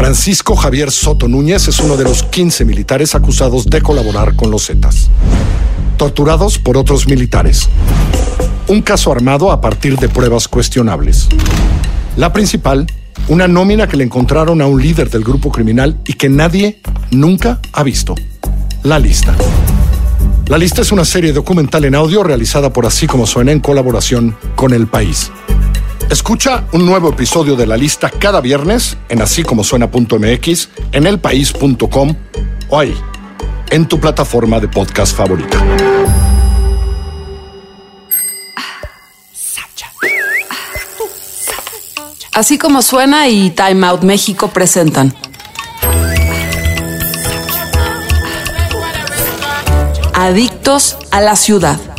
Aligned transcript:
Francisco 0.00 0.56
Javier 0.56 0.90
Soto 0.90 1.28
Núñez 1.28 1.68
es 1.68 1.78
uno 1.78 1.94
de 1.98 2.04
los 2.04 2.22
15 2.22 2.64
militares 2.64 3.14
acusados 3.14 3.66
de 3.66 3.82
colaborar 3.82 4.34
con 4.34 4.50
los 4.50 4.66
Zetas. 4.66 5.10
Torturados 5.98 6.58
por 6.58 6.78
otros 6.78 7.06
militares. 7.06 7.68
Un 8.66 8.80
caso 8.80 9.12
armado 9.12 9.52
a 9.52 9.60
partir 9.60 9.98
de 9.98 10.08
pruebas 10.08 10.48
cuestionables. 10.48 11.28
La 12.16 12.32
principal, 12.32 12.86
una 13.28 13.46
nómina 13.46 13.86
que 13.88 13.98
le 13.98 14.04
encontraron 14.04 14.62
a 14.62 14.66
un 14.66 14.80
líder 14.80 15.10
del 15.10 15.22
grupo 15.22 15.52
criminal 15.52 16.00
y 16.06 16.14
que 16.14 16.30
nadie 16.30 16.80
nunca 17.10 17.60
ha 17.70 17.82
visto. 17.82 18.14
La 18.82 18.98
lista. 18.98 19.36
La 20.46 20.56
lista 20.56 20.80
es 20.80 20.92
una 20.92 21.04
serie 21.04 21.34
documental 21.34 21.84
en 21.84 21.94
audio 21.94 22.22
realizada 22.22 22.72
por 22.72 22.86
Así 22.86 23.06
como 23.06 23.26
suena 23.26 23.52
en 23.52 23.60
colaboración 23.60 24.34
con 24.56 24.72
El 24.72 24.86
País. 24.86 25.30
Escucha 26.10 26.64
un 26.72 26.84
nuevo 26.86 27.10
episodio 27.10 27.54
de 27.54 27.68
la 27.68 27.76
lista 27.76 28.10
cada 28.10 28.40
viernes 28.40 28.96
en 29.08 29.22
así 29.22 29.44
como 29.44 29.62
suena.mx, 29.62 30.68
en 30.90 31.06
elpaís.com 31.06 32.16
o 32.68 32.78
ahí, 32.80 32.96
en 33.70 33.86
tu 33.86 34.00
plataforma 34.00 34.58
de 34.58 34.66
podcast 34.66 35.16
favorita. 35.16 35.64
Así 42.34 42.58
como 42.58 42.82
suena 42.82 43.28
y 43.28 43.50
Time 43.50 43.86
Out 43.86 44.02
México 44.02 44.48
presentan. 44.48 45.14
Adictos 50.12 50.96
a 51.12 51.20
la 51.20 51.36
ciudad. 51.36 51.89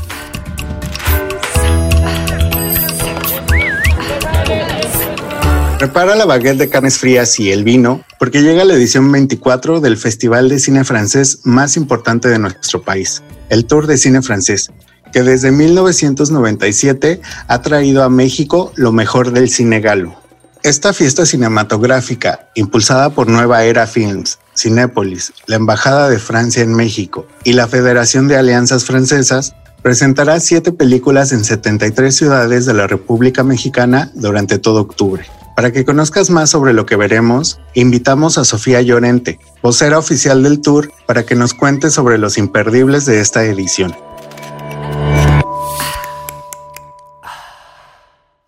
Prepara 5.81 6.15
la 6.15 6.25
baguette 6.25 6.59
de 6.59 6.69
carnes 6.69 6.99
frías 6.99 7.39
y 7.39 7.51
el 7.51 7.63
vino, 7.63 8.03
porque 8.19 8.43
llega 8.43 8.65
la 8.65 8.75
edición 8.75 9.11
24 9.11 9.81
del 9.81 9.97
Festival 9.97 10.47
de 10.47 10.59
Cine 10.59 10.83
Francés 10.83 11.39
más 11.43 11.75
importante 11.75 12.29
de 12.29 12.37
nuestro 12.37 12.83
país, 12.83 13.23
el 13.49 13.65
Tour 13.65 13.87
de 13.87 13.97
Cine 13.97 14.21
Francés, 14.21 14.69
que 15.11 15.23
desde 15.23 15.51
1997 15.51 17.19
ha 17.47 17.61
traído 17.63 18.03
a 18.03 18.09
México 18.09 18.71
lo 18.75 18.91
mejor 18.91 19.31
del 19.31 19.49
cine 19.49 19.79
galo. 19.79 20.13
Esta 20.61 20.93
fiesta 20.93 21.25
cinematográfica, 21.25 22.51
impulsada 22.53 23.09
por 23.09 23.27
Nueva 23.27 23.63
Era 23.63 23.87
Films, 23.87 24.37
Cinépolis, 24.55 25.33
la 25.47 25.55
Embajada 25.55 26.09
de 26.09 26.19
Francia 26.19 26.61
en 26.61 26.75
México 26.75 27.25
y 27.43 27.53
la 27.53 27.67
Federación 27.67 28.27
de 28.27 28.37
Alianzas 28.37 28.85
Francesas, 28.85 29.55
presentará 29.81 30.39
siete 30.41 30.73
películas 30.73 31.31
en 31.31 31.43
73 31.43 32.15
ciudades 32.15 32.67
de 32.67 32.75
la 32.75 32.85
República 32.85 33.43
Mexicana 33.43 34.11
durante 34.13 34.59
todo 34.59 34.79
octubre. 34.79 35.25
Para 35.55 35.71
que 35.71 35.85
conozcas 35.85 36.29
más 36.29 36.49
sobre 36.49 36.73
lo 36.73 36.85
que 36.85 36.95
veremos, 36.95 37.59
invitamos 37.73 38.37
a 38.37 38.45
Sofía 38.45 38.81
Llorente, 38.81 39.39
vocera 39.61 39.97
oficial 39.97 40.43
del 40.43 40.61
tour, 40.61 40.91
para 41.05 41.25
que 41.25 41.35
nos 41.35 41.53
cuente 41.53 41.89
sobre 41.89 42.17
los 42.17 42.37
imperdibles 42.37 43.05
de 43.05 43.19
esta 43.19 43.43
edición. 43.43 43.95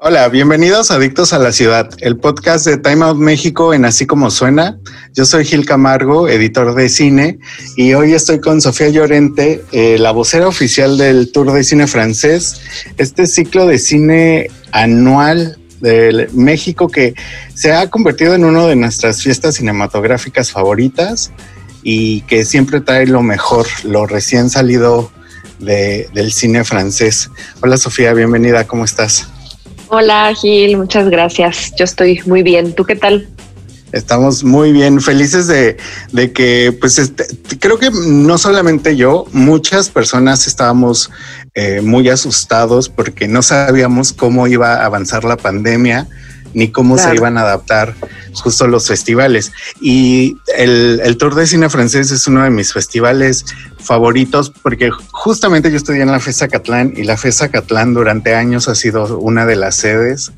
Hola, 0.06 0.28
bienvenidos 0.28 0.92
a 0.92 0.96
Adictos 0.96 1.32
a 1.34 1.40
la 1.40 1.54
Ciudad, 1.54 1.90
el 2.00 2.18
podcast 2.18 2.66
de 2.66 2.78
Time 2.78 3.06
Out 3.06 3.18
México 3.18 3.74
en 3.74 3.86
Así 3.86 4.06
como 4.06 4.32
Suena. 4.32 4.78
Yo 5.14 5.24
soy 5.26 5.46
Gil 5.46 5.66
Camargo, 5.66 6.28
editor 6.28 6.76
de 6.76 6.90
cine, 6.90 7.40
y 7.78 7.94
hoy 7.94 8.14
estoy 8.14 8.40
con 8.40 8.60
Sofía 8.60 8.90
Llorente, 8.90 9.64
eh, 9.72 9.98
la 10.00 10.12
vocera 10.12 10.48
oficial 10.48 10.98
del 10.98 11.32
Tour 11.32 11.54
de 11.54 11.64
Cine 11.64 11.88
Francés, 11.88 12.62
este 12.98 13.28
ciclo 13.28 13.66
de 13.66 13.78
cine 13.78 14.52
anual 14.72 15.58
de 15.84 16.30
México 16.34 16.88
que 16.88 17.14
se 17.54 17.74
ha 17.74 17.90
convertido 17.90 18.34
en 18.36 18.46
una 18.46 18.66
de 18.68 18.76
nuestras 18.76 19.22
fiestas 19.22 19.56
cinematográficas 19.56 20.50
favoritas 20.50 21.32
y 21.84 22.22
que 22.22 22.46
siempre 22.46 22.80
trae 22.80 23.06
lo 23.06 23.22
mejor, 23.22 23.68
lo 23.84 24.08
recién 24.08 24.50
salido 24.50 25.12
del 25.60 26.32
cine 26.32 26.64
francés. 26.64 27.30
Hola 27.62 27.76
Sofía, 27.76 28.14
bienvenida, 28.14 28.66
¿cómo 28.66 28.86
estás? 28.86 29.28
Hola 29.90 30.34
Gil, 30.34 30.78
muchas 30.78 31.10
gracias. 31.10 31.74
Yo 31.78 31.84
estoy 31.84 32.22
muy 32.26 32.44
bien. 32.44 32.74
¿Tú 32.74 32.86
qué 32.86 32.96
tal? 32.96 33.28
Estamos 33.94 34.44
muy 34.44 34.72
bien, 34.72 35.00
felices 35.02 35.46
de, 35.46 35.78
que, 36.34 36.76
pues, 36.82 36.98
este, 36.98 37.28
creo 37.60 37.78
que 37.78 37.92
no 37.92 38.40
solamente 38.40 38.96
yo, 38.96 39.26
muchas 39.34 39.90
personas 39.90 40.48
estábamos 40.48 41.12
eh, 41.54 41.80
muy 41.82 42.10
asustados 42.10 42.90
porque 42.90 43.28
no 43.28 43.44
sabíamos 43.44 44.12
cómo 44.12 44.48
iba 44.48 44.74
a 44.74 44.86
avanzar 44.86 45.24
la 45.24 45.38
pandemia 45.38 46.08
ni 46.56 46.70
cómo 46.70 46.98
se 46.98 47.14
iban 47.14 47.38
a 47.38 47.42
adaptar 47.42 47.94
justo 48.34 48.68
los 48.68 48.88
festivales. 48.88 49.52
Y 49.80 50.38
el, 50.58 51.00
el, 51.04 51.18
Tour 51.18 51.36
de 51.36 51.46
Cine 51.46 51.70
Francés 51.70 52.10
es 52.10 52.26
uno 52.26 52.44
de 52.44 52.50
mis 52.50 52.74
festivales 52.74 53.46
favoritos 53.78 54.50
porque 54.50 54.90
justamente 55.12 55.70
yo 55.70 55.78
estudié 55.78 56.02
en 56.02 56.12
la 56.12 56.20
FESA 56.20 56.48
Catlán 56.48 56.94
y 56.96 57.04
la 57.04 57.18
FESA 57.18 57.50
Catlán 57.50 57.94
durante 57.94 58.34
años 58.34 58.68
ha 58.70 58.76
sido 58.76 59.20
una 59.20 59.46
de 59.46 59.56
las 59.56 59.76
sedes 59.76 60.32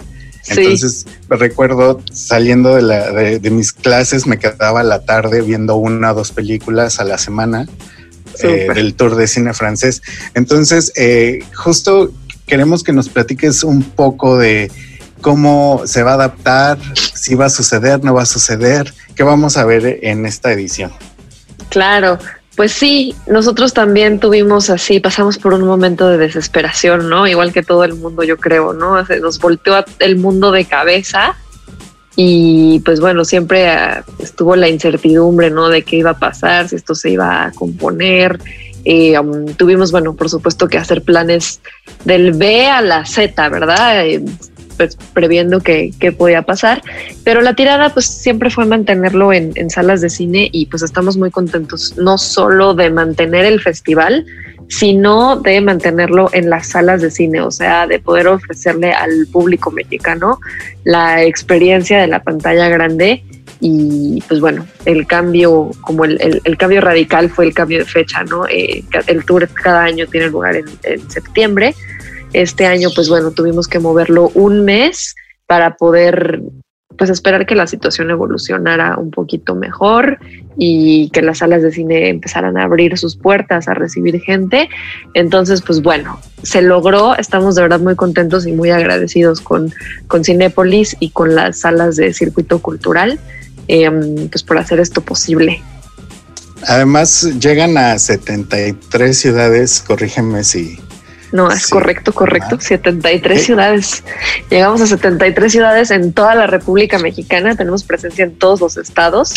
entonces 0.47 1.06
me 1.29 1.38
recuerdo 1.38 2.01
saliendo 2.11 2.75
de, 2.75 2.81
la, 2.81 3.11
de, 3.11 3.50
mis 3.50 3.73
clases, 3.73 4.28
me 4.28 4.38
quedaba 4.38 4.83
la 4.83 5.03
tarde 5.03 5.41
viendo 5.41 5.75
una 5.75 6.11
o 6.11 6.16
dos 6.16 6.31
películas 6.31 7.00
a 7.00 7.03
la 7.03 7.17
semana 7.17 7.67
eh, 8.44 8.67
del 8.73 8.95
tour 8.95 9.16
de 9.16 9.28
cine 9.28 9.53
francés. 9.53 10.01
Entonces, 10.34 10.91
eh, 10.95 11.39
justo 11.53 12.11
queremos 12.45 12.84
que 12.84 12.94
nos 12.94 13.09
platiques 13.09 13.63
un 13.63 13.84
poco 13.84 14.38
de 14.38 14.72
cómo 15.22 15.81
se 15.85 16.03
va 16.03 16.11
a 16.11 16.16
adaptar, 16.16 16.78
si 17.13 17.35
va 17.35 17.45
a 17.45 17.50
suceder, 17.50 18.03
no 18.03 18.13
va 18.13 18.23
a 18.23 18.28
suceder, 18.28 18.94
qué 19.16 19.23
vamos 19.23 19.57
a 19.57 19.66
ver 19.66 20.00
en 20.03 20.25
esta 20.25 20.51
edición. 20.51 20.91
Claro, 21.69 22.19
pues 22.55 22.71
sí, 22.71 23.16
nosotros 23.27 23.73
también 23.73 24.19
tuvimos 24.19 24.69
así, 24.69 24.99
pasamos 24.99 25.38
por 25.38 25.53
un 25.53 25.63
momento 25.63 26.07
de 26.07 26.17
desesperación, 26.17 27.09
¿no? 27.09 27.27
Igual 27.27 27.51
que 27.51 27.63
todo 27.63 27.83
el 27.83 27.95
mundo, 27.95 28.23
yo 28.23 28.38
creo, 28.38 28.73
¿no? 28.73 29.01
nos 29.21 29.39
volteó 29.39 29.83
el 29.99 30.16
mundo 30.17 30.51
de 30.51 30.66
cabeza 30.66 31.35
y 32.16 32.79
pues 32.85 33.01
bueno, 33.01 33.25
siempre 33.25 33.67
ah, 33.67 34.05
estuvo 34.19 34.55
la 34.55 34.69
incertidumbre, 34.69 35.51
¿no? 35.51 35.67
De 35.67 35.83
qué 35.83 35.97
iba 35.97 36.11
a 36.11 36.19
pasar, 36.19 36.69
si 36.69 36.77
esto 36.77 36.95
se 36.95 37.09
iba 37.09 37.45
a 37.45 37.51
componer. 37.51 38.39
Eh, 38.85 39.19
um, 39.19 39.47
tuvimos, 39.55 39.91
bueno, 39.91 40.16
por 40.16 40.29
supuesto 40.29 40.67
que 40.67 40.77
hacer 40.77 41.01
planes 41.01 41.59
del 42.05 42.33
B 42.33 42.67
a 42.67 42.81
la 42.81 43.05
Z, 43.05 43.49
¿verdad? 43.49 44.05
Eh, 44.07 44.23
pues, 44.77 44.97
previendo 45.13 45.59
que, 45.59 45.93
podía 46.17 46.43
pasar. 46.43 46.81
Pero 47.23 47.41
la 47.41 47.55
tirada 47.55 47.93
pues 47.93 48.05
siempre 48.05 48.49
fue 48.49 48.65
mantenerlo 48.65 49.33
en, 49.33 49.69
salas 49.69 50.01
de 50.01 50.09
cine 50.09 50.49
y 50.51 50.67
pues 50.67 50.83
estamos 50.83 51.17
muy 51.17 51.31
contentos 51.31 51.95
no 51.97 52.17
solo 52.17 52.73
de 52.73 52.89
mantener 52.89 53.45
el 53.45 53.59
festival, 53.61 54.25
sino 54.67 55.35
de 55.37 55.61
mantenerlo 55.61 56.29
en 56.31 56.49
las 56.49 56.67
salas 56.67 57.01
de 57.01 57.11
cine, 57.11 57.41
o 57.41 57.51
sea, 57.51 57.87
de 57.87 57.99
poder 57.99 58.27
ofrecerle 58.27 58.93
al 58.93 59.27
público 59.31 59.71
mexicano 59.71 60.39
la 60.83 61.23
experiencia 61.23 61.99
de 61.99 62.07
la 62.07 62.23
pantalla 62.23 62.69
grande 62.69 63.23
y 63.59 64.23
pues 64.27 64.39
bueno, 64.39 64.65
el 64.85 65.07
cambio, 65.07 65.71
como 65.81 66.05
el, 66.05 66.57
cambio 66.57 66.81
radical 66.81 67.29
fue 67.29 67.45
el 67.45 67.53
cambio 67.53 67.79
de 67.79 67.85
fecha, 67.85 68.23
¿no? 68.23 68.47
Eh, 68.47 68.83
el 69.07 69.25
tour 69.25 69.47
cada 69.49 69.83
año 69.83 70.05
tiene 70.07 70.27
lugar 70.29 70.55
en, 70.55 70.65
en 70.83 71.09
septiembre 71.09 71.73
este 72.41 72.66
año, 72.66 72.90
pues 72.94 73.09
bueno, 73.09 73.31
tuvimos 73.31 73.68
que 73.68 73.79
moverlo 73.79 74.31
un 74.34 74.66
mes 74.66 75.16
para 75.47 75.75
poder 75.75 76.41
pues 76.97 77.09
esperar 77.09 77.46
que 77.46 77.56
la 77.56 77.68
situación 77.68 78.09
evolucionara 78.09 78.97
un 78.97 79.12
poquito 79.12 79.56
mejor 79.56 80.19
y 80.57 81.09
que 81.09 81.22
las 81.22 81.40
salas 81.40 81.62
de 81.62 81.72
cine 81.72 82.09
empezaran 82.09 82.57
a 82.57 82.63
abrir 82.63 82.97
sus 82.97 83.18
puertas 83.18 83.68
a 83.68 83.73
recibir 83.73 84.22
gente. 84.22 84.69
Entonces, 85.13 85.62
pues 85.62 85.81
bueno, 85.81 86.19
se 86.44 86.62
logró, 86.62 87.16
estamos 87.18 87.56
de 87.56 87.63
verdad 87.63 87.79
muy 87.79 87.96
contentos 87.96 88.47
y 88.47 88.53
muy 88.53 88.69
agradecidos 88.69 89.41
con, 89.41 89.73
con 90.08 90.23
Cinépolis 90.23 90.96
y 90.99 91.09
con 91.09 91.35
las 91.35 91.59
salas 91.59 91.96
de 91.97 92.14
circuito 92.14 92.59
cultural, 92.59 93.20
em, 93.67 94.29
pues 94.29 94.43
por 94.43 94.58
hacer 94.58 94.79
esto 94.79 95.02
posible. 95.02 95.61
Además, 96.67 97.29
llegan 97.40 97.78
a 97.78 97.99
73 97.99 99.17
ciudades, 99.17 99.84
corrígeme 99.85 100.43
si, 100.43 100.79
no, 101.35 101.52
es 101.52 101.67
correcto, 101.67 102.14
correcto. 102.14 102.58
73 102.59 103.43
ciudades. 103.43 104.03
Llegamos 104.49 104.82
a 104.82 104.87
73 104.87 105.52
ciudades 105.52 105.91
en 105.91 106.14
toda 106.14 106.34
la 106.34 106.47
República 106.47 106.97
Mexicana. 106.97 107.55
Tenemos 107.55 107.84
presencia 107.84 108.23
en 108.23 108.35
todos 108.35 108.61
los 108.61 108.78
estados. 108.78 109.34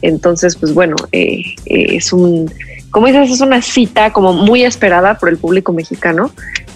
Entonces, 0.00 0.56
pues 0.56 0.74
bueno, 0.74 0.96
eh, 1.12 1.42
eh, 1.66 1.96
es 1.96 2.12
un, 2.12 2.52
como 2.90 3.06
dices, 3.06 3.30
es 3.30 3.40
una 3.40 3.62
cita 3.62 4.12
como 4.12 4.32
muy 4.32 4.64
esperada 4.64 5.18
por 5.18 5.28
el 5.28 5.36
público 5.36 5.72
mexicano 5.72 6.32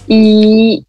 y, 0.07 0.85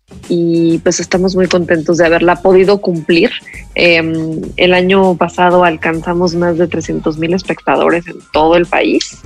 pues 0.82 1.00
estamos 1.00 1.34
muy 1.34 1.48
contentos 1.48 1.98
de 1.98 2.06
haberla 2.06 2.36
podido 2.36 2.80
cumplir. 2.80 3.30
Em, 3.74 4.40
el 4.56 4.74
año 4.74 5.16
pasado 5.16 5.64
alcanzamos 5.64 6.34
más 6.34 6.58
de 6.58 6.68
300 6.68 7.18
mil 7.18 7.34
espectadores 7.34 8.06
en 8.06 8.18
todo 8.32 8.56
el 8.56 8.66
país. 8.66 9.18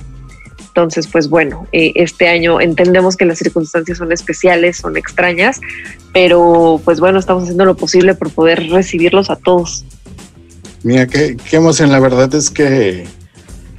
Entonces, 0.75 1.05
pues 1.05 1.29
bueno, 1.29 1.67
eh, 1.71 1.91
este 1.93 2.27
año 2.27 2.59
entendemos 2.59 3.15
que 3.15 3.25
las 3.25 3.37
circunstancias 3.37 3.99
son 3.99 4.11
especiales, 4.11 4.77
son 4.77 4.97
extrañas, 4.97 5.61
pero 6.13 6.81
pues 6.83 6.99
bueno, 6.99 7.19
estamos 7.19 7.43
haciendo 7.43 7.65
lo 7.65 7.75
posible 7.75 8.15
por 8.15 8.31
poder 8.31 8.71
recibirlos 8.71 9.29
a 9.29 9.35
todos. 9.35 9.85
Mira, 10.81 11.05
qué, 11.05 11.37
qué 11.47 11.57
emoción. 11.57 11.91
La 11.91 11.99
verdad 11.99 12.33
es 12.33 12.49
que 12.49 13.05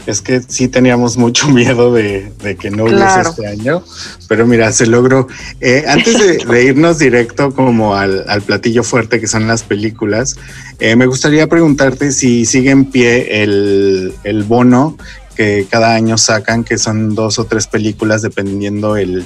es 0.06 0.20
que 0.20 0.42
sí 0.46 0.68
teníamos 0.68 1.16
mucho 1.16 1.48
miedo 1.50 1.92
de, 1.92 2.32
que 2.60 2.70
no 2.70 2.84
hubiese 2.84 3.20
este 3.22 3.46
año, 3.46 3.82
pero 4.28 4.46
mira, 4.46 4.72
se 4.72 4.86
logró. 4.86 5.28
Eh, 5.60 5.84
antes 5.86 6.46
de, 6.46 6.64
irnos 6.64 6.98
directo 6.98 7.54
como 7.54 7.94
al, 7.94 8.24
platillo 8.46 8.82
fuerte 8.82 9.20
que 9.20 9.26
son 9.26 9.46
las 9.46 9.62
películas, 9.62 10.36
eh, 10.78 10.96
me 10.96 11.06
gustaría 11.06 11.46
preguntarte 11.46 12.12
si 12.12 12.44
sigue 12.44 12.70
en 12.70 12.86
pie 12.86 13.42
el, 13.42 14.44
bono 14.46 14.96
que 15.34 15.66
cada 15.68 15.94
año 15.94 16.18
sacan, 16.18 16.64
que 16.64 16.78
son 16.78 17.14
dos 17.14 17.38
o 17.38 17.44
tres 17.44 17.66
películas 17.66 18.22
dependiendo 18.22 18.96
el, 18.96 19.24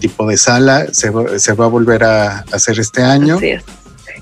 tipo 0.00 0.26
de 0.26 0.36
sala, 0.36 0.86
se, 0.92 1.10
va 1.10 1.64
a 1.64 1.68
volver 1.68 2.04
a 2.04 2.40
hacer 2.52 2.78
este 2.78 3.02
año. 3.02 3.38
es. 3.40 3.62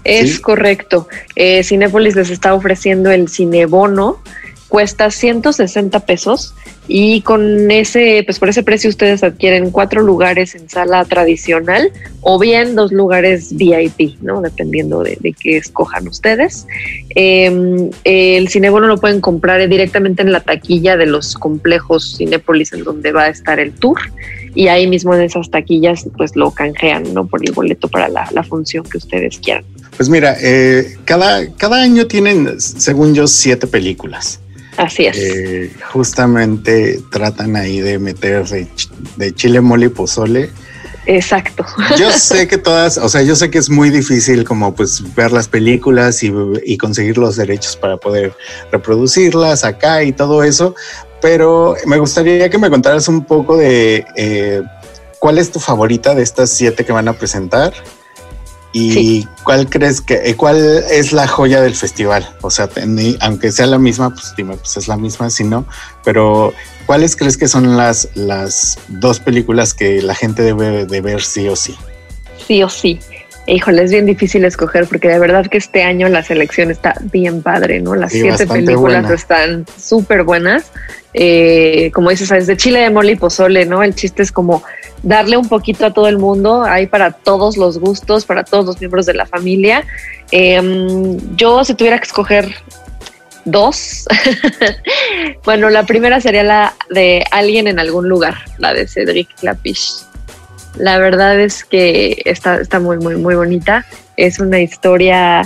Es 0.04 0.40
correcto. 0.40 1.08
Eh, 1.36 1.62
Cinépolis 1.62 2.16
les 2.16 2.30
está 2.30 2.54
ofreciendo 2.54 3.10
el 3.10 3.28
cinebono 3.28 4.22
cuesta 4.70 5.10
160 5.10 5.98
pesos 6.06 6.54
y 6.86 7.20
con 7.22 7.70
ese, 7.70 8.22
pues 8.24 8.38
por 8.38 8.48
ese 8.48 8.62
precio 8.62 8.88
ustedes 8.88 9.22
adquieren 9.22 9.70
cuatro 9.70 10.00
lugares 10.00 10.54
en 10.54 10.68
sala 10.70 11.04
tradicional 11.04 11.92
o 12.20 12.38
bien 12.38 12.76
dos 12.76 12.92
lugares 12.92 13.54
VIP, 13.54 14.20
¿no? 14.22 14.40
Dependiendo 14.40 15.02
de, 15.02 15.18
de 15.20 15.32
qué 15.32 15.56
escojan 15.56 16.06
ustedes. 16.06 16.66
Em, 17.10 17.90
el 18.04 18.48
Cinebono 18.48 18.86
lo 18.86 18.98
pueden 18.98 19.20
comprar 19.20 19.68
directamente 19.68 20.22
en 20.22 20.30
la 20.30 20.40
taquilla 20.40 20.96
de 20.96 21.06
los 21.06 21.34
complejos 21.34 22.16
Cinépolis 22.16 22.72
en 22.72 22.84
donde 22.84 23.10
va 23.10 23.24
a 23.24 23.28
estar 23.28 23.58
el 23.58 23.72
tour 23.72 23.98
y 24.54 24.68
ahí 24.68 24.86
mismo 24.86 25.14
en 25.14 25.22
esas 25.22 25.50
taquillas 25.50 26.06
pues 26.16 26.36
lo 26.36 26.52
canjean, 26.52 27.12
¿no? 27.12 27.26
Por 27.26 27.44
el 27.44 27.52
boleto 27.52 27.88
para 27.88 28.08
la, 28.08 28.28
la 28.32 28.44
función 28.44 28.84
que 28.84 28.98
ustedes 28.98 29.38
quieran. 29.38 29.64
Pues 29.96 30.08
mira, 30.08 30.36
eh, 30.40 30.96
cada, 31.04 31.52
cada 31.56 31.82
año 31.82 32.06
tienen, 32.06 32.60
según 32.60 33.14
yo, 33.14 33.26
siete 33.26 33.66
películas. 33.66 34.40
Así 34.80 35.04
es. 35.04 35.16
Eh, 35.18 35.70
justamente 35.92 37.02
tratan 37.10 37.54
ahí 37.54 37.80
de 37.80 37.98
meter 37.98 38.46
de, 38.48 39.34
chile 39.34 39.60
mole 39.60 39.86
y 39.86 39.88
pozole. 39.90 40.50
Exacto. 41.04 41.66
Yo 41.98 42.10
sé 42.18 42.48
que 42.48 42.56
todas, 42.56 42.96
o 42.96 43.10
sea, 43.10 43.20
yo 43.20 43.36
sé 43.36 43.50
que 43.50 43.58
es 43.58 43.68
muy 43.68 43.90
difícil 43.90 44.42
como 44.44 44.74
pues 44.74 45.14
ver 45.14 45.32
las 45.32 45.48
películas 45.48 46.22
y, 46.22 46.78
conseguir 46.78 47.18
los 47.18 47.36
derechos 47.36 47.76
para 47.76 47.98
poder 47.98 48.34
reproducirlas 48.72 49.64
acá 49.64 50.02
y 50.02 50.12
todo 50.12 50.42
eso, 50.42 50.74
pero 51.20 51.76
me 51.84 51.98
gustaría 51.98 52.48
que 52.48 52.56
me 52.56 52.70
contaras 52.70 53.06
un 53.06 53.26
poco 53.26 53.58
de 53.58 54.06
eh, 54.16 54.62
cuál 55.18 55.36
es 55.36 55.52
tu 55.52 55.60
favorita 55.60 56.14
de 56.14 56.22
estas 56.22 56.48
siete 56.48 56.86
que 56.86 56.92
van 56.92 57.08
a 57.08 57.12
presentar 57.12 57.74
¿Y 58.72 59.24
cuál 59.42 59.68
crees 59.68 60.00
que, 60.00 60.20
eh, 60.24 60.36
cuál 60.36 60.84
es 60.90 61.12
la 61.12 61.26
joya 61.26 61.60
del 61.60 61.74
festival? 61.74 62.28
O 62.40 62.50
sea, 62.50 62.68
aunque 63.20 63.50
sea 63.50 63.66
la 63.66 63.78
misma, 63.78 64.10
pues 64.10 64.32
dime, 64.36 64.56
pues 64.56 64.76
es 64.76 64.86
la 64.86 64.96
misma, 64.96 65.28
si 65.30 65.42
no, 65.42 65.66
pero 66.04 66.52
¿cuáles 66.86 67.16
crees 67.16 67.36
que 67.36 67.48
son 67.48 67.76
las, 67.76 68.08
las 68.14 68.78
dos 68.88 69.18
películas 69.18 69.74
que 69.74 70.02
la 70.02 70.14
gente 70.14 70.42
debe 70.42 70.86
de 70.86 71.00
ver 71.00 71.22
sí 71.22 71.48
o 71.48 71.56
sí? 71.56 71.74
Sí 72.46 72.62
o 72.62 72.68
sí. 72.68 73.00
Híjole, 73.46 73.82
es 73.82 73.90
bien 73.90 74.06
difícil 74.06 74.44
escoger 74.44 74.86
porque 74.86 75.08
de 75.08 75.18
verdad 75.18 75.46
que 75.46 75.58
este 75.58 75.82
año 75.82 76.08
la 76.08 76.22
selección 76.22 76.70
está 76.70 76.94
bien 77.10 77.42
padre, 77.42 77.80
¿no? 77.80 77.96
Las 77.96 78.12
siete 78.12 78.46
películas 78.46 79.10
están 79.10 79.66
súper 79.76 80.22
buenas. 80.22 80.70
Eh, 81.12 81.90
como 81.92 82.10
dices, 82.10 82.30
es 82.30 82.46
de 82.46 82.56
chile 82.56 82.80
de 82.80 82.90
mole 82.90 83.12
y 83.12 83.16
pozole, 83.16 83.66
¿no? 83.66 83.82
El 83.82 83.94
chiste 83.94 84.22
es 84.22 84.30
como 84.30 84.62
darle 85.02 85.36
un 85.36 85.48
poquito 85.48 85.86
a 85.86 85.92
todo 85.92 86.08
el 86.08 86.18
mundo, 86.18 86.62
hay 86.62 86.86
para 86.86 87.10
todos 87.10 87.56
los 87.56 87.78
gustos, 87.78 88.24
para 88.24 88.44
todos 88.44 88.66
los 88.66 88.80
miembros 88.80 89.06
de 89.06 89.14
la 89.14 89.26
familia. 89.26 89.84
Em, 90.30 91.18
yo 91.36 91.64
si 91.64 91.74
tuviera 91.74 91.98
que 91.98 92.04
escoger 92.04 92.54
dos, 93.44 94.06
bueno, 95.44 95.70
la 95.70 95.84
primera 95.84 96.20
sería 96.20 96.44
la 96.44 96.74
de 96.90 97.24
alguien 97.32 97.66
en 97.66 97.78
algún 97.78 98.08
lugar, 98.08 98.36
la 98.58 98.72
de 98.72 98.86
Cedric 98.86 99.34
Clapiche. 99.36 100.04
La 100.76 100.98
verdad 100.98 101.40
es 101.40 101.64
que 101.64 102.22
está, 102.24 102.60
está 102.60 102.78
muy, 102.78 102.98
muy, 102.98 103.16
muy 103.16 103.34
bonita. 103.34 103.84
Es 104.16 104.38
una 104.38 104.60
historia, 104.60 105.42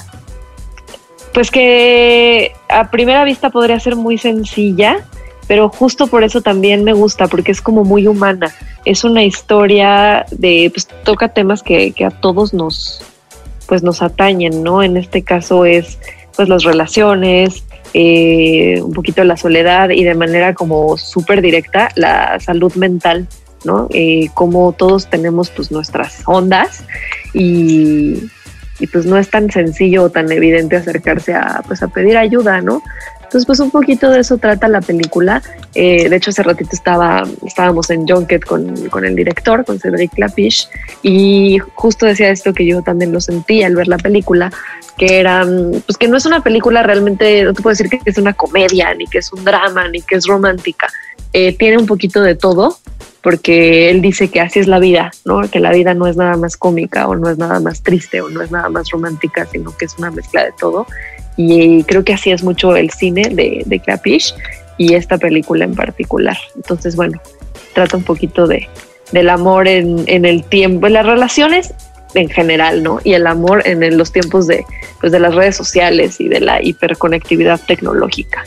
pues 1.33 1.51
que 1.51 2.53
a 2.69 2.91
primera 2.91 3.25
vista 3.25 3.49
podría 3.49 3.81
ser 3.81 3.97
muy 3.97 4.19
sencilla, 4.19 5.03
pero 5.47 5.69
justo 5.69 6.07
por 6.07 6.25
eso 6.25 6.41
también 6.41 6.85
me 6.85 6.93
gusta, 6.93 7.27
porque 7.29 7.53
es 7.53 7.61
como 7.61 7.85
muy 7.85 8.07
humana. 8.07 8.53
Es 8.85 9.05
una 9.05 9.25
historia 9.25 10.27
de, 10.31 10.71
pues 10.73 10.89
toca 11.05 11.29
temas 11.29 11.63
que, 11.63 11.93
que 11.93 12.05
a 12.05 12.11
todos 12.11 12.55
nos, 12.55 13.03
pues 13.67 13.83
nos 13.83 14.03
atañen, 14.03 14.63
¿no? 14.63 14.83
En 14.83 14.97
este 14.97 15.23
caso 15.23 15.65
es, 15.65 15.99
pues 16.37 16.49
las 16.49 16.65
relaciones, 16.65 17.65
eh, 17.93 18.81
un 18.83 18.93
poquito 18.93 19.23
la 19.23 19.37
soledad 19.37 19.91
y 19.91 20.03
de 20.03 20.15
manera 20.15 20.55
como 20.55 20.97
súper 20.97 21.41
directa 21.41 21.91
la 21.95 22.41
salud 22.41 22.75
mental, 22.75 23.29
¿no? 23.65 23.89
Eh, 23.93 24.29
como 24.35 24.73
todos 24.73 25.09
tenemos 25.09 25.51
pues 25.51 25.71
nuestras 25.71 26.23
ondas 26.27 26.83
y, 27.33 28.25
y 28.81 28.87
pues 28.89 29.07
no 29.07 29.17
es 29.17 29.31
tan 29.31 29.51
sencillo 29.51 30.05
o 30.05 30.11
tan 30.11 30.31
evidente 30.33 30.77
acercarse 30.77 31.35
a, 31.35 31.63
pues 31.67 31.83
a 31.83 31.89
pedir 31.89 32.17
ayuda, 32.17 32.61
¿no? 32.61 32.83
Entonces, 33.35 33.47
pues 33.49 33.59
un 33.59 33.73
poquito 33.73 34.11
de 34.11 34.21
eso 34.21 34.39
trata 34.39 34.69
la 34.69 34.81
película. 34.81 35.43
Eh, 35.75 36.09
de 36.09 36.15
hecho, 36.15 36.31
hace 36.31 36.45
ratito 36.45 36.71
estaba, 36.73 37.25
estábamos 37.45 37.91
en 37.91 38.07
Junket 38.07 38.45
con, 38.45 38.89
con 38.91 39.05
el 39.05 39.17
director, 39.17 39.65
con 39.65 39.81
Cedric 39.81 40.15
Clapiche, 40.15 40.69
y 41.03 41.59
justo 41.75 42.07
decía 42.07 42.31
esto 42.31 42.55
que 42.55 42.65
yo 42.65 42.81
también 42.83 43.11
lo 43.11 43.21
sentí 43.21 43.65
al 43.65 43.75
ver 43.75 43.89
la 43.89 43.99
película, 43.99 44.53
que 44.97 45.19
era, 45.19 45.45
pues 45.85 45.99
que 45.99 46.07
no 46.07 46.17
es 46.17 46.27
una 46.27 46.45
película 46.45 46.85
realmente, 46.85 47.43
no 47.43 47.55
te 47.55 47.61
puedo 47.61 47.73
decir 47.73 47.91
que 47.91 47.99
es 48.05 48.19
una 48.19 48.35
comedia, 48.35 48.95
ni 48.95 49.09
que 49.09 49.19
es 49.19 49.33
un 49.33 49.45
drama, 49.45 49.89
ni 49.89 50.01
que 50.01 50.15
es 50.15 50.29
romántica. 50.29 50.87
Eh, 51.37 51.53
tiene 51.53 51.79
un 51.79 51.87
poquito 51.87 52.23
de 52.23 52.37
todo, 52.37 52.79
porque 53.21 53.91
él 53.91 54.01
dice 54.01 54.29
que 54.29 54.41
así 54.41 54.61
es 54.61 54.69
la 54.69 54.79
vida, 54.79 55.11
¿no? 55.25 55.41
Que 55.51 55.59
la 55.59 55.73
vida 55.73 55.93
no 55.93 56.07
es 56.07 56.17
nada 56.17 56.37
más 56.37 56.57
cómica 56.57 57.09
o 57.09 57.17
no 57.17 57.29
es 57.29 57.39
nada 57.39 57.59
más 57.59 57.83
triste 57.83 58.21
o 58.21 58.29
no 58.29 58.41
es 58.41 58.53
nada 58.53 58.69
más 58.69 58.89
romántica, 58.91 59.45
sino 59.51 59.77
que 59.77 59.87
es 59.87 59.99
una 59.99 60.13
mezcla 60.13 60.45
de 60.45 60.53
todo. 60.61 60.87
Y 61.37 61.83
creo 61.85 62.05
que 62.05 62.13
así 62.13 62.31
es 62.31 62.45
mucho 62.45 62.77
el 62.77 62.91
cine 62.91 63.31
de, 63.31 63.65
de 63.67 64.23
y 64.79 64.95
esta 64.95 65.19
película 65.19 65.65
en 65.65 65.75
particular. 65.75 66.37
Entonces, 66.55 66.95
bueno, 66.95 67.21
trata 67.75 67.97
un 67.97 68.05
poquito 68.05 68.47
de, 68.47 68.69
del 69.11 69.29
amor 69.29 69.67
en, 69.67 70.05
en 70.07 70.25
el 70.25 70.45
tiempo, 70.45 70.87
en 70.87 70.93
las 70.93 71.07
relaciones 71.07 71.75
en 72.15 72.29
general, 72.29 72.85
¿no? 72.85 73.01
Y 73.03 73.15
el 73.15 73.27
amor 73.27 73.63
en 73.65 73.99
los 73.99 74.13
tiempos 74.13 74.47
de, 74.47 74.65
pues, 75.01 75.11
de 75.11 75.19
las 75.19 75.35
redes 75.35 75.57
sociales 75.57 76.21
y 76.21 76.29
de 76.29 76.39
la 76.39 76.63
hiperconectividad 76.63 77.61
tecnológica. 77.67 78.45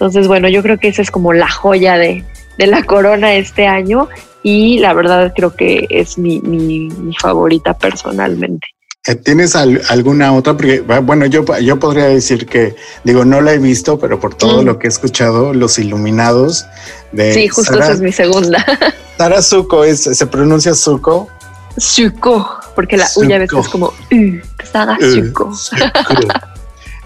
Entonces, 0.00 0.28
bueno, 0.28 0.48
yo 0.48 0.62
creo 0.62 0.78
que 0.78 0.88
esa 0.88 1.02
es 1.02 1.10
como 1.10 1.34
la 1.34 1.50
joya 1.50 1.98
de, 1.98 2.24
de 2.56 2.66
la 2.66 2.84
corona 2.84 3.34
este 3.34 3.66
año 3.66 4.08
y 4.42 4.78
la 4.78 4.94
verdad 4.94 5.34
creo 5.36 5.54
que 5.54 5.86
es 5.90 6.16
mi, 6.16 6.40
mi, 6.40 6.88
mi 6.88 7.14
favorita 7.16 7.76
personalmente. 7.76 8.66
Eh, 9.06 9.14
¿Tienes 9.16 9.54
alguna 9.54 10.32
otra? 10.32 10.56
Porque, 10.56 10.80
bueno, 10.80 11.26
yo, 11.26 11.44
yo 11.58 11.78
podría 11.78 12.06
decir 12.06 12.46
que, 12.46 12.76
digo, 13.04 13.26
no 13.26 13.42
la 13.42 13.52
he 13.52 13.58
visto, 13.58 13.98
pero 13.98 14.18
por 14.18 14.34
todo 14.34 14.62
mm. 14.62 14.64
lo 14.64 14.78
que 14.78 14.86
he 14.86 14.90
escuchado, 14.90 15.52
Los 15.52 15.78
Iluminados 15.78 16.64
de. 17.12 17.34
Sí, 17.34 17.48
justo 17.48 17.78
esa 17.78 17.92
es 17.92 18.00
mi 18.00 18.12
segunda. 18.12 18.64
Sara 19.18 19.42
Zuko, 19.42 19.84
es, 19.84 20.00
¿se 20.00 20.26
pronuncia 20.26 20.74
Zuko? 20.74 21.28
Zuko, 21.78 22.48
porque 22.74 22.96
la 22.96 23.06
U 23.16 23.24
ya 23.24 23.36
ves 23.36 23.50
es 23.52 23.68
como 23.68 23.92
Sara 24.64 24.96
Zuko. 24.98 25.52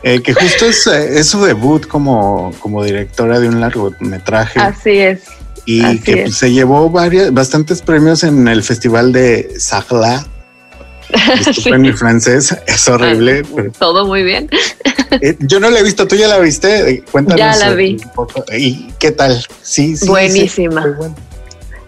Eh, 0.05 0.23
que 0.23 0.35
justo 0.35 0.67
es, 0.67 0.87
eh, 0.87 1.19
es, 1.19 1.29
su 1.29 1.43
debut 1.43 1.87
como, 1.87 2.53
como 2.61 2.85
directora 2.85 3.41
de 3.41 3.49
un 3.49 3.61
largometraje. 3.61 4.61
Así 4.61 4.99
es. 4.99 5.23
Y 5.65 5.99
que 6.01 6.31
se 6.31 6.53
llevó 6.53 6.91
varias, 6.91 7.33
bastantes 7.33 7.81
premios 7.81 8.23
en 8.23 8.47
el 8.47 8.63
festival 8.63 9.13
de 9.13 9.55
Sarlat 9.59 10.27
Disculpen 11.47 11.83
mi 11.83 11.93
francés, 11.93 12.57
es 12.67 12.89
horrible. 12.89 13.43
Ah, 13.57 13.63
todo 13.79 14.07
muy 14.07 14.23
bien. 14.23 14.49
Eh, 15.21 15.37
yo 15.41 15.61
no 15.61 15.71
la 15.71 15.81
he 15.81 15.83
visto, 15.83 16.07
¿tú 16.09 16.17
ya 16.17 16.29
la 16.29 16.39
viste? 16.39 16.91
Eh, 16.91 17.05
cuéntanos. 17.11 17.39
Ya 17.39 17.57
la 17.57 17.75
vi. 17.75 17.97
¿Y 18.57 18.89
qué 18.99 19.13
tal? 19.13 19.45
Sí, 19.63 19.97
sí. 19.97 20.09
Buenísima. 20.09 20.97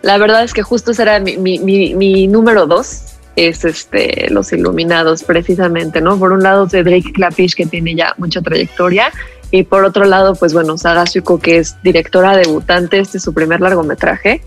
La 0.03 0.19
verdad 0.19 0.45
es 0.45 0.53
que 0.53 0.63
justo 0.63 0.95
será 0.95 1.19
mi, 1.19 1.37
mi, 1.37 1.59
mi, 1.59 2.27
número 2.29 2.67
dos 2.67 3.01
es 3.37 3.65
este 3.65 4.27
Los 4.31 4.53
Iluminados, 4.53 5.23
precisamente, 5.23 6.01
¿no? 6.01 6.19
Por 6.19 6.33
un 6.33 6.43
lado, 6.43 6.67
de 6.67 6.83
Drake 6.83 7.13
Clapish, 7.13 7.55
que 7.55 7.67
tiene 7.67 7.95
ya 7.95 8.15
mucha 8.19 8.41
trayectoria, 8.41 9.13
y 9.51 9.63
por 9.63 9.85
otro 9.85 10.05
lado, 10.05 10.35
pues 10.35 10.53
bueno, 10.53 10.77
Saga 10.77 11.05
que 11.41 11.59
es 11.59 11.77
directora 11.83 12.37
debutante, 12.37 12.99
este 12.99 13.19
es 13.19 13.23
su 13.23 13.33
primer 13.33 13.61
largometraje. 13.61 14.43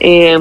Eh, 0.00 0.38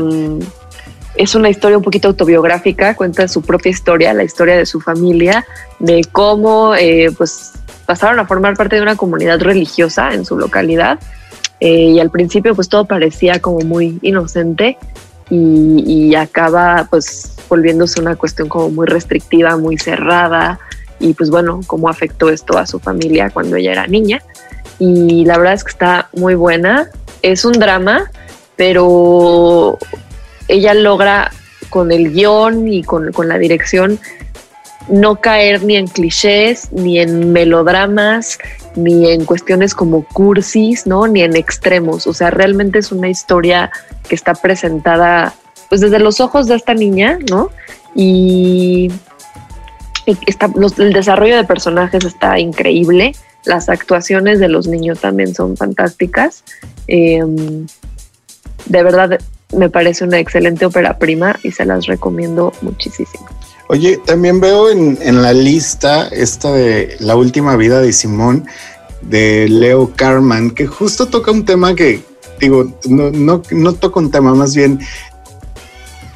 es 1.17 1.33
una 1.33 1.49
historia 1.49 1.77
un 1.77 1.83
poquito 1.83 2.09
autobiográfica, 2.09 2.95
cuenta 2.95 3.27
su 3.27 3.41
propia 3.41 3.71
historia, 3.71 4.13
la 4.13 4.23
historia 4.23 4.55
de 4.55 4.65
su 4.65 4.79
familia, 4.79 5.45
de 5.79 6.05
cómo 6.11 6.75
eh, 6.75 7.11
pues 7.17 7.53
pasaron 7.85 8.19
a 8.19 8.27
formar 8.27 8.55
parte 8.55 8.75
de 8.75 8.83
una 8.83 8.95
comunidad 8.95 9.39
religiosa 9.41 10.13
en 10.13 10.25
su 10.25 10.37
localidad 10.37 10.99
eh, 11.59 11.89
y 11.89 11.99
al 11.99 12.11
principio 12.11 12.53
pues 12.53 12.69
todo 12.69 12.85
parecía 12.85 13.39
como 13.39 13.61
muy 13.61 13.97
inocente 14.03 14.77
y, 15.29 16.15
acaba 16.15 16.87
pues 16.89 17.36
volviéndose 17.49 17.99
una 18.01 18.15
cuestión 18.15 18.49
como 18.49 18.69
muy 18.69 18.87
restrictiva, 18.87 19.57
muy 19.57 19.77
cerrada 19.77 20.59
y 20.99 21.13
pues 21.13 21.29
bueno, 21.29 21.61
cómo 21.67 21.89
afectó 21.89 22.29
esto 22.29 22.57
a 22.57 22.65
su 22.65 22.79
familia 22.79 23.29
cuando 23.29 23.55
ella 23.55 23.71
era 23.71 23.87
niña. 23.87 24.21
Y 24.79 25.25
la 25.25 25.37
verdad 25.37 25.53
es 25.53 25.63
que 25.63 25.71
está 25.71 26.09
muy 26.13 26.35
buena. 26.35 26.89
Es 27.21 27.45
un 27.45 27.53
drama, 27.53 28.11
pero 28.55 29.77
ella 30.47 30.73
logra 30.73 31.31
con 31.69 31.91
el 31.91 32.11
guion 32.11 32.67
y 32.67 32.83
con, 32.83 33.11
con 33.11 33.27
la 33.27 33.37
dirección 33.37 33.99
no 34.89 35.17
caer 35.17 35.63
ni 35.63 35.75
en 35.75 35.87
clichés, 35.87 36.71
ni 36.71 36.99
en 36.99 37.33
melodramas, 37.33 38.39
ni 38.75 39.09
en 39.09 39.25
cuestiones 39.25 39.75
como 39.75 40.05
cursis, 40.05 40.87
¿no? 40.87 41.07
Ni 41.07 41.23
en 41.23 41.35
extremos. 41.35 42.07
O 42.07 42.13
sea, 42.13 42.29
realmente 42.29 42.79
es 42.79 42.91
una 42.91 43.09
historia 43.09 43.69
que 44.07 44.15
está 44.15 44.33
presentada 44.33 45.33
pues 45.69 45.81
desde 45.81 45.99
los 45.99 46.19
ojos 46.19 46.47
de 46.47 46.55
esta 46.55 46.73
niña, 46.73 47.19
¿no? 47.29 47.49
Y 47.95 48.91
está, 50.25 50.49
el 50.77 50.93
desarrollo 50.93 51.35
de 51.35 51.43
personajes 51.43 52.05
está 52.05 52.39
increíble. 52.39 53.13
Las 53.45 53.69
actuaciones 53.69 54.39
de 54.39 54.49
los 54.49 54.67
niños 54.67 54.99
también 54.99 55.33
son 55.33 55.57
fantásticas. 55.57 56.43
Em, 56.87 57.67
de 58.65 58.83
verdad, 58.83 59.19
me 59.55 59.69
parece 59.69 60.03
una 60.03 60.19
excelente 60.19 60.65
ópera 60.65 60.97
prima 60.97 61.37
y 61.43 61.51
se 61.51 61.65
las 61.65 61.85
recomiendo 61.85 62.53
muchísimo. 62.61 63.07
Oye, 63.69 63.97
también 64.05 64.39
veo 64.39 64.69
en, 64.69 64.97
en, 65.01 65.21
la 65.21 65.33
lista 65.33 66.07
esta 66.07 66.53
de 66.53 66.95
La 66.99 67.17
última 67.17 67.57
vida 67.57 67.81
de 67.81 67.91
Simón 67.91 68.45
de 69.01 69.47
Leo 69.49 69.91
Carman, 69.95 70.51
que 70.51 70.67
justo 70.67 71.07
toca 71.07 71.31
un 71.31 71.45
tema 71.45 71.75
que, 71.75 72.01
digo, 72.39 72.71
no, 72.87 73.11
no, 73.11 73.41
no 73.51 73.73
toca 73.73 73.99
un 73.99 74.09
tema, 74.09 74.33
más 74.33 74.55
bien 74.55 74.79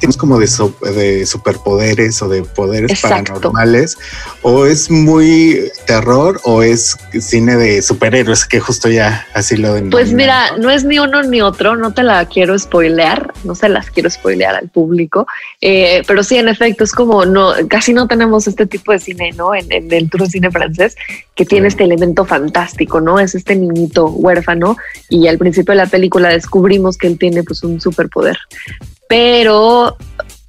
tienes 0.02 0.16
como 0.16 0.36
de, 0.40 0.48
de, 0.96 1.24
superpoderes 1.26 2.20
o 2.22 2.28
de 2.28 2.42
poderes 2.42 3.00
paranormales, 3.00 3.96
o 4.42 4.66
es 4.66 4.90
muy 4.90 5.70
terror 5.86 6.40
o 6.42 6.64
es 6.64 6.96
cine 7.20 7.54
de 7.54 7.80
superhéroes, 7.82 8.44
que 8.44 8.58
justo 8.58 8.88
ya 8.88 9.24
así 9.32 9.56
lo 9.56 9.74
de. 9.74 9.82
Pues 9.82 10.12
mira, 10.12 10.56
no 10.58 10.70
es 10.70 10.82
ni 10.82 10.98
uno 10.98 11.22
ni 11.22 11.40
otro, 11.40 11.76
no 11.76 11.94
te 11.94 12.02
la 12.02 12.26
quiero 12.26 12.58
spoilear, 12.58 13.32
no 13.44 13.54
se 13.54 13.68
las 13.68 13.90
quiero 13.90 14.10
spoilear 14.10 14.56
al 14.56 14.68
público, 14.70 15.28
eh, 15.60 16.02
pero 16.08 16.24
sí, 16.24 16.36
en 16.36 16.48
efecto, 16.48 16.82
es 16.82 16.90
como 16.90 17.24
no, 17.24 17.52
casi 17.68 17.94
no 17.94 18.08
tenemos 18.08 18.48
este 18.48 18.66
tipo 18.66 18.90
de 18.90 18.98
cine, 18.98 19.30
¿no? 19.36 19.54
En, 19.54 19.70
el 19.70 20.10
tour 20.10 20.26
cine 20.26 20.50
francés, 20.50 20.96
que 21.36 21.44
tiene 21.44 21.68
este 21.68 21.84
elemento 21.84 22.24
fantástico, 22.24 23.00
¿no? 23.00 23.20
Es 23.20 23.36
este 23.36 23.54
niñito 23.54 24.06
huérfano 24.06 24.76
y 25.08 25.28
al 25.28 25.38
principio 25.38 25.70
de 25.70 25.78
la 25.78 25.86
película 25.86 26.30
descubrimos 26.30 26.98
que 26.98 27.06
él 27.06 27.18
tiene 27.18 27.44
pues 27.44 27.62
un 27.62 27.80
superpoder 27.80 28.36
pero 29.12 29.98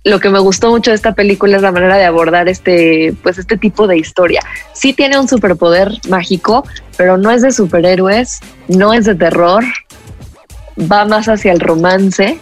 lo 0.06 0.22
que 0.22 0.30
me 0.30 0.40
gustó 0.40 0.70
mucho 0.70 0.92
de 0.92 0.96
esta 0.96 1.14
película 1.14 1.58
es 1.58 1.62
la 1.62 1.74
manera 1.74 1.98
de 1.98 2.06
abordar 2.06 2.48
este, 2.48 3.14
pues 3.22 3.38
este 3.38 3.58
tipo 3.58 3.88
de 3.88 3.98
historia. 3.98 4.40
Sí 4.72 4.94
tiene 4.94 5.20
un 5.20 5.28
superpoder 5.28 5.92
mágico, 6.08 6.66
pero 6.96 7.18
no 7.18 7.30
es 7.30 7.42
de 7.42 7.52
superhéroes, 7.52 8.40
no 8.70 8.94
es 8.94 9.04
de 9.04 9.16
terror, 9.16 9.66
va 10.80 11.04
más 11.04 11.28
hacia 11.28 11.52
el 11.52 11.60
romance, 11.60 12.38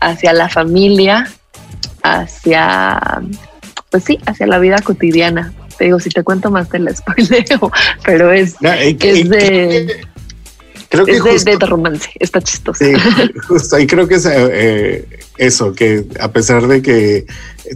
hacia 0.00 0.32
la 0.32 0.48
familia, 0.48 1.30
hacia, 2.02 2.98
pues 3.90 4.04
sí, 4.04 4.18
hacia 4.24 4.46
la 4.46 4.58
vida 4.58 4.78
cotidiana. 4.82 5.52
Te 5.76 5.84
digo, 5.84 6.00
si 6.00 6.08
te 6.08 6.22
cuento 6.22 6.50
más 6.50 6.70
te 6.70 6.78
la 6.78 6.94
spoileo, 6.96 7.70
pero 8.06 8.32
es, 8.32 8.56
es 8.62 9.28
de... 9.28 10.00
Creo 10.92 11.06
que 11.06 11.34
es 11.34 11.44
de, 11.46 11.56
romance, 11.56 12.10
está 12.20 12.42
chistoso. 12.42 12.84
Sí, 12.84 12.92
justo, 13.48 13.78
y 13.78 13.86
creo 13.86 14.06
que 14.06 14.16
es 14.16 14.26
eh, 14.30 15.08
eso, 15.38 15.72
que 15.72 16.04
a 16.20 16.30
pesar 16.30 16.68
de 16.68 16.82
que 16.82 17.24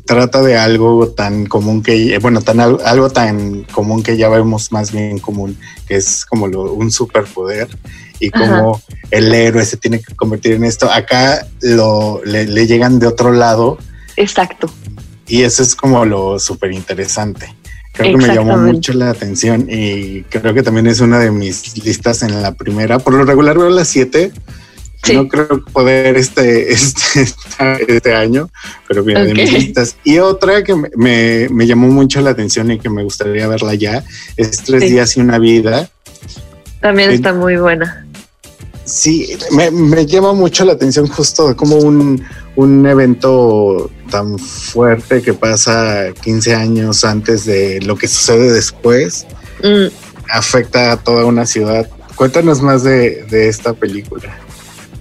trata 0.04 0.42
de 0.42 0.58
algo 0.58 1.08
tan 1.08 1.46
común 1.46 1.82
que, 1.82 2.18
bueno, 2.18 2.42
tan 2.42 2.60
algo 2.60 3.08
tan 3.08 3.64
común 3.64 4.02
que 4.02 4.18
ya 4.18 4.28
vemos 4.28 4.70
más 4.70 4.92
bien 4.92 5.18
común, 5.18 5.56
que 5.88 5.96
es 5.96 6.26
como 6.26 6.44
un 6.44 6.90
superpoder 6.90 7.68
y 8.20 8.28
como 8.28 8.82
el 9.10 9.32
héroe 9.32 9.64
se 9.64 9.78
tiene 9.78 10.00
que 10.00 10.14
convertir 10.14 10.52
en 10.52 10.64
esto, 10.64 10.92
acá 10.92 11.46
lo, 11.62 12.20
le, 12.22 12.66
llegan 12.66 12.98
de 12.98 13.06
otro 13.06 13.32
lado. 13.32 13.78
Exacto. 14.16 14.70
Y 15.26 15.42
eso 15.42 15.62
es 15.62 15.74
como 15.74 16.04
lo 16.04 16.38
súper 16.38 16.72
interesante. 16.72 17.55
Creo 17.96 18.18
que 18.18 18.26
me 18.26 18.34
llamó 18.34 18.58
mucho 18.58 18.92
la 18.92 19.10
atención 19.10 19.66
y 19.70 20.22
creo 20.24 20.52
que 20.52 20.62
también 20.62 20.86
es 20.86 21.00
una 21.00 21.18
de 21.18 21.30
mis 21.30 21.82
listas 21.84 22.22
en 22.22 22.42
la 22.42 22.54
primera. 22.54 22.98
Por 22.98 23.14
lo 23.14 23.24
regular 23.24 23.58
veo 23.58 23.70
las 23.70 23.88
siete. 23.88 24.32
No 25.12 25.28
creo 25.28 25.64
poder 25.72 26.16
este, 26.16 26.72
este, 26.72 27.26
este 27.86 28.14
año, 28.14 28.50
pero 28.88 29.04
bien 29.04 29.24
de 29.24 29.34
mis 29.34 29.52
listas. 29.52 29.96
Y 30.04 30.18
otra 30.18 30.64
que 30.64 30.74
me, 30.74 31.48
me, 31.48 31.66
llamó 31.66 31.86
mucho 31.88 32.20
la 32.20 32.30
atención 32.30 32.72
y 32.72 32.78
que 32.80 32.90
me 32.90 33.04
gustaría 33.04 33.46
verla 33.46 33.74
ya 33.74 34.04
es 34.36 34.62
Tres 34.64 34.82
días 34.82 35.16
y 35.16 35.20
una 35.20 35.38
vida. 35.38 35.88
También 36.80 37.10
está 37.10 37.32
muy 37.32 37.56
buena. 37.56 38.04
Sí, 38.84 39.36
me, 39.52 39.70
me 39.70 40.06
llama 40.06 40.32
mucho 40.32 40.64
la 40.64 40.72
atención 40.72 41.06
justo 41.06 41.48
de 41.48 41.56
cómo 41.56 41.76
un, 41.76 42.22
un 42.56 42.86
evento 42.86 43.90
tan 44.10 44.38
fuerte 44.38 45.22
que 45.22 45.34
pasa 45.34 46.12
15 46.22 46.54
años 46.54 47.04
antes 47.04 47.44
de 47.44 47.80
lo 47.82 47.96
que 47.96 48.08
sucede 48.08 48.52
después 48.52 49.26
mm. 49.62 49.86
afecta 50.30 50.92
a 50.92 50.96
toda 50.96 51.24
una 51.24 51.46
ciudad. 51.46 51.88
Cuéntanos 52.14 52.62
más 52.62 52.82
de, 52.82 53.26
esta 53.30 53.74
película. 53.74 54.38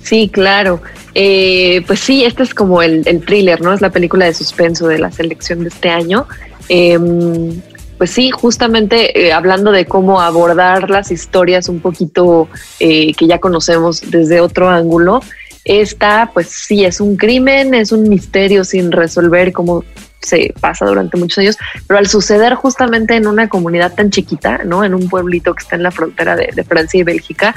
Sí, 0.03 0.29
claro. 0.31 0.81
Eh, 1.13 1.81
pues 1.87 2.01
sí, 2.01 2.25
este 2.25 2.43
es 2.43 2.53
como 2.53 2.81
el, 2.81 3.03
thriller, 3.25 3.61
¿no? 3.61 3.73
Es 3.73 3.81
la 3.81 3.89
película 3.89 4.25
de 4.25 4.33
suspenso 4.33 4.87
de 4.87 4.99
la 4.99 5.11
selección 5.11 5.61
de 5.61 5.69
este 5.69 5.89
año. 5.89 6.27
Em, 6.67 7.61
pues 7.97 8.11
sí, 8.11 8.29
justamente 8.31 9.27
eh, 9.27 9.31
hablando 9.31 9.71
de 9.71 9.85
cómo 9.85 10.19
abordar 10.19 10.89
las 10.89 11.11
historias 11.11 11.69
un 11.69 11.79
poquito 11.79 12.49
eh, 12.79 13.13
que 13.13 13.27
ya 13.27 13.39
conocemos 13.39 14.01
desde 14.11 14.41
otro 14.41 14.69
ángulo. 14.69 15.21
Esta, 15.65 16.29
pues 16.31 16.49
sí, 16.49 16.85
es 16.85 17.01
un 17.01 17.17
crimen, 17.17 17.73
es 17.73 17.91
un 17.91 18.07
misterio 18.07 18.63
sin 18.63 18.91
resolver 18.91 19.51
como 19.51 19.83
se 20.21 20.53
pasa 20.59 20.85
durante 20.85 21.17
muchos 21.17 21.39
años, 21.39 21.57
pero 21.87 21.97
al 21.97 22.07
suceder 22.07 22.53
justamente 22.53 23.15
en 23.15 23.27
una 23.27 23.49
comunidad 23.49 23.93
tan 23.93 24.11
chiquita, 24.11 24.59
¿no? 24.63 24.83
En 24.83 24.93
un 24.93 25.09
pueblito 25.09 25.53
que 25.55 25.63
está 25.63 25.75
en 25.75 25.83
la 25.83 25.91
frontera 25.91 26.35
de, 26.35 26.63
Francia 26.63 26.99
y 26.99 27.03
Bélgica, 27.03 27.55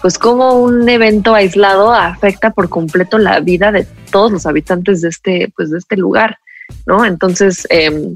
pues 0.00 0.18
como 0.18 0.60
un 0.60 0.88
evento 0.88 1.34
aislado 1.34 1.92
afecta 1.92 2.50
por 2.50 2.68
completo 2.68 3.18
la 3.18 3.40
vida 3.40 3.72
de 3.72 3.86
todos 4.10 4.30
los 4.30 4.46
habitantes 4.46 5.00
de 5.00 5.08
este, 5.08 5.52
pues 5.56 5.70
de 5.70 5.78
este 5.78 5.96
lugar, 5.96 6.38
¿no? 6.86 7.04
Entonces, 7.04 7.66
em, 7.70 8.14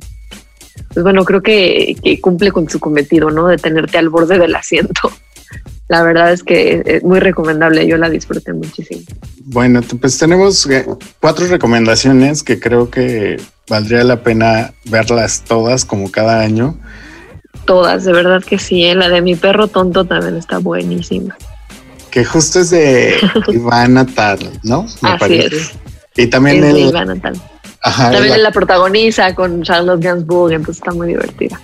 pues 0.94 1.02
bueno, 1.02 1.24
creo 1.24 1.42
que, 1.42 1.96
que, 2.02 2.20
cumple 2.20 2.52
con 2.52 2.68
su 2.68 2.78
cometido, 2.78 3.30
¿no? 3.30 3.48
De 3.48 3.56
tenerte 3.56 3.98
al 3.98 4.08
borde 4.08 4.38
del 4.38 4.54
asiento 4.54 5.10
la 5.92 6.02
verdad 6.02 6.32
es 6.32 6.42
que 6.42 6.82
es 6.86 7.02
muy 7.04 7.20
recomendable, 7.20 7.86
yo 7.86 7.98
la 7.98 8.08
disfruté 8.08 8.54
muchísimo. 8.54 9.02
Bueno, 9.44 9.82
pues 10.00 10.16
tenemos 10.16 10.64
eh, 10.70 10.86
cuatro 11.20 11.46
recomendaciones 11.48 12.42
que 12.42 12.58
creo 12.58 12.88
que 12.88 13.38
valdría 13.68 14.02
la 14.02 14.22
pena 14.22 14.72
verlas 14.86 15.42
todas 15.46 15.84
como 15.84 16.10
cada 16.10 16.40
año. 16.40 16.78
Todas, 17.66 18.06
de 18.06 18.12
verdad 18.14 18.42
que 18.42 18.58
sí, 18.58 18.84
¿eh? 18.84 18.94
la 18.94 19.10
de 19.10 19.20
mi 19.20 19.36
perro 19.36 19.68
tonto 19.68 20.06
también 20.06 20.38
está 20.38 20.56
buenísima. 20.56 21.36
Que 22.10 22.24
justo 22.24 22.60
es 22.60 22.70
de 22.70 23.16
Iván 23.48 23.92
Natal, 23.92 24.38
¿no? 24.62 24.86
Me 25.02 25.10
Así 25.10 25.34
es. 25.40 25.72
Y 26.16 26.26
también 26.28 26.64
es 26.64 26.72
de 26.72 26.80
Iván 26.80 27.08
Natal. 27.08 27.38
también 27.82 28.30
la... 28.30 28.38
la 28.38 28.50
protagoniza 28.50 29.34
con 29.34 29.62
Charlotte 29.62 30.02
Gainsbourg, 30.02 30.54
entonces 30.54 30.78
está 30.78 30.92
muy 30.92 31.08
divertida. 31.08 31.60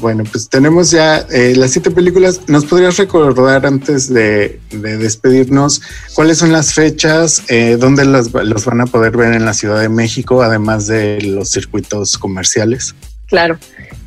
Bueno, 0.00 0.24
pues 0.30 0.48
tenemos 0.48 0.90
ya 0.90 1.18
eh, 1.30 1.54
las 1.56 1.72
siete 1.72 1.90
películas. 1.90 2.42
¿Nos 2.46 2.64
podrías 2.64 2.96
recordar 2.96 3.66
antes 3.66 4.12
de, 4.12 4.60
despedirnos 4.70 5.82
cuáles 6.14 6.38
son 6.38 6.52
las 6.52 6.74
fechas, 6.74 7.42
eh, 7.48 7.76
dónde 7.78 8.04
los 8.04 8.32
van 8.64 8.80
a 8.80 8.86
poder 8.86 9.16
ver 9.16 9.34
en 9.34 9.44
la 9.44 9.54
Ciudad 9.54 9.80
de 9.80 9.88
México, 9.88 10.42
además 10.42 10.86
de 10.86 11.20
los 11.22 11.50
circuitos 11.50 12.18
comerciales? 12.18 12.94
Claro. 13.26 13.58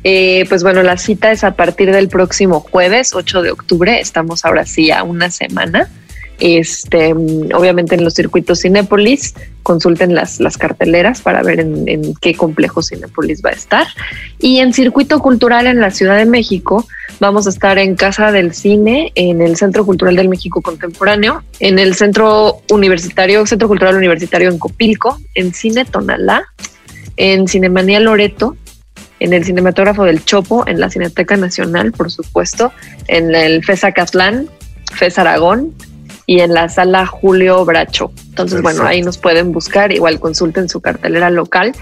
Eh, 0.04 0.46
pues 0.48 0.62
bueno, 0.62 0.82
la 0.82 0.96
cita 0.96 1.30
es 1.30 1.44
a 1.44 1.54
partir 1.54 1.92
del 1.92 2.08
próximo 2.08 2.60
jueves, 2.60 3.14
8 3.14 3.42
de 3.42 3.50
octubre. 3.52 4.00
Estamos 4.00 4.44
ahora 4.44 4.66
sí 4.66 4.90
a 4.90 5.02
una 5.04 5.30
semana. 5.30 5.88
Este, 6.38 7.12
obviamente 7.12 7.94
en 7.94 8.04
los 8.04 8.14
circuitos 8.14 8.62
Cinépolis, 8.62 9.34
consulten 9.62 10.14
las, 10.14 10.40
las 10.40 10.58
carteleras 10.58 11.20
para 11.20 11.42
ver 11.42 11.60
en, 11.60 12.14
qué 12.20 12.34
complejo 12.34 12.82
Cinépolis 12.82 13.42
va 13.44 13.50
a 13.50 13.52
estar. 13.52 13.86
Y 14.40 14.58
en 14.58 14.72
circuito 14.72 15.20
cultural 15.20 15.66
en 15.66 15.80
la 15.80 15.90
Ciudad 15.90 16.16
de 16.16 16.26
México, 16.26 16.86
vamos 17.20 17.46
a 17.46 17.50
estar 17.50 17.78
en 17.78 17.94
Casa 17.94 18.32
del 18.32 18.54
Cine, 18.54 19.12
en 19.14 19.40
el 19.40 19.56
Centro 19.56 19.86
Cultural 19.86 20.16
del 20.16 20.28
México 20.28 20.62
Contemporáneo, 20.62 21.44
en 21.60 21.78
el 21.78 21.94
Centro 21.94 22.62
Universitario, 22.70 23.46
Centro 23.46 23.68
Cultural 23.68 23.96
Universitario 23.96 24.48
en 24.50 24.58
Copilco, 24.58 25.18
en 25.34 25.54
Cine 25.54 25.84
Tonalá, 25.84 26.44
en 27.16 27.46
Cinemanía 27.46 28.00
Loreto, 28.00 28.56
en 29.20 29.32
el 29.32 29.44
Cinematógrafo 29.44 30.04
del 30.04 30.24
Chopo, 30.24 30.66
en 30.66 30.80
la 30.80 30.90
Cineteca 30.90 31.36
Nacional, 31.36 31.92
por 31.92 32.10
supuesto, 32.10 32.72
en 33.06 33.32
el 33.34 33.62
FESA 33.64 33.92
Catlán, 33.92 34.48
FES 34.92 35.18
Aragón, 35.18 35.72
y 36.26 36.40
en 36.40 36.52
la 36.54 36.68
sala 36.68 37.06
Julio 37.06 37.64
Bracho. 37.64 38.10
Entonces, 38.28 38.60
bueno, 38.62 38.84
ahí 38.84 39.02
nos 39.02 39.18
pueden 39.18 39.50
buscar, 39.52 39.92
igual 39.92 40.18
consulten 40.20 40.68
su 40.68 40.80
cartelera 40.80 41.30
local. 41.30 41.72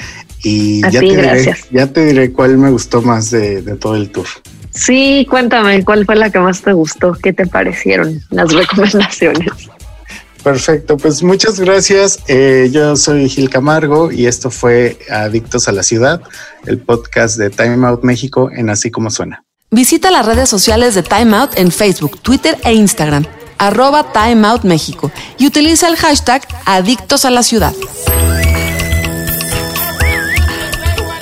y 0.42 0.82
ya, 0.82 1.00
te 1.00 1.06
diré, 1.06 1.54
ya 1.70 1.86
te 1.86 2.04
diré 2.04 2.32
cuál 2.32 2.58
me 2.58 2.70
gustó 2.70 3.00
más 3.00 3.30
de, 3.30 3.62
todo 3.76 3.96
el 3.96 4.10
tour. 4.10 4.26
Sí, 4.70 5.26
cuéntame 5.30 5.84
cuál 5.84 6.04
fue 6.04 6.16
la 6.16 6.30
que 6.30 6.40
más 6.40 6.60
te 6.60 6.72
gustó, 6.72 7.12
qué 7.14 7.32
te 7.32 7.46
parecieron 7.46 8.20
las 8.30 8.52
recomendaciones. 8.52 9.52
Perfecto, 10.42 10.98
pues 10.98 11.22
muchas 11.22 11.58
gracias. 11.58 12.18
Eh, 12.28 12.68
yo 12.70 12.96
soy 12.96 13.30
Gil 13.30 13.48
Camargo 13.48 14.12
y 14.12 14.26
esto 14.26 14.50
fue 14.50 14.98
Adictos 15.08 15.68
a 15.68 15.72
la 15.72 15.82
Ciudad, 15.82 16.20
el 16.66 16.80
podcast 16.80 17.38
de 17.38 17.48
Time 17.48 17.86
Out 17.86 18.04
México 18.04 18.50
en 18.52 18.68
Así 18.68 18.90
como 18.90 19.08
Suena. 19.08 19.42
Visita 19.74 20.12
las 20.12 20.24
redes 20.24 20.48
sociales 20.48 20.94
de 20.94 21.02
Time 21.02 21.36
Out 21.36 21.58
en 21.58 21.72
Facebook, 21.72 22.20
Twitter 22.20 22.56
e 22.62 22.74
Instagram, 22.74 23.26
arroba 23.58 24.12
Time 24.12 24.46
Out 24.46 24.62
México 24.62 25.10
y 25.36 25.48
utiliza 25.48 25.88
el 25.88 25.96
hashtag 25.96 26.46
Adictos 26.64 27.24
a 27.24 27.30
la 27.30 27.42
Ciudad. 27.42 27.74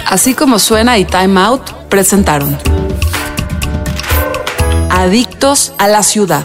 Así 0.06 0.34
como 0.34 0.58
suena 0.58 0.98
y 0.98 1.06
Time 1.06 1.40
Out 1.40 1.62
presentaron 1.88 2.58
Adictos 4.90 5.72
a 5.78 5.88
la 5.88 6.02
Ciudad. 6.02 6.44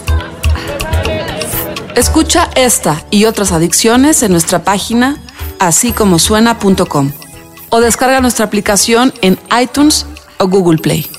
Escucha 1.98 2.50
esta 2.56 3.04
y 3.12 3.26
otras 3.26 3.52
adicciones 3.52 4.24
en 4.24 4.32
nuestra 4.32 4.64
página 4.64 5.18
así 5.60 5.92
como 5.92 6.20
suena.com 6.20 7.12
o 7.70 7.82
descarga 7.82 8.22
nuestra 8.22 8.46
aplicación 8.46 9.14
en 9.22 9.38
iTunes 9.62 10.06
o 10.38 10.48
Google 10.48 10.78
Play. 10.78 11.16